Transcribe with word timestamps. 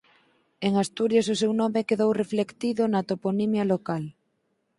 En 0.67 0.73
Asturias 0.83 1.27
o 1.33 1.39
seu 1.41 1.51
nome 1.61 1.87
quedou 1.89 2.11
reflectido 2.21 2.81
na 2.93 3.01
toponimia 3.11 3.65
local. 3.73 4.03